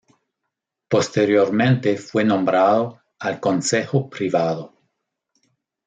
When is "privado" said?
4.09-4.73